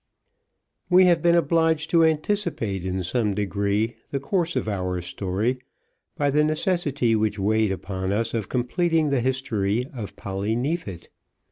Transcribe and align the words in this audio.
We 0.89 1.05
have 1.05 1.21
been 1.21 1.35
obliged 1.35 1.91
to 1.91 2.03
anticipate 2.03 2.83
in 2.85 3.03
some 3.03 3.35
degree 3.35 3.97
the 4.09 4.19
course 4.19 4.55
of 4.55 4.67
our 4.67 4.99
story 4.99 5.59
by 6.17 6.31
the 6.31 6.43
necessity 6.43 7.15
which 7.15 7.37
weighed 7.37 7.71
upon 7.71 8.11
us 8.11 8.33
of 8.33 8.49
completing 8.49 9.11
the 9.11 9.21
history 9.21 9.85
of 9.93 10.15
Polly 10.15 10.55
Neefit. 10.55 11.09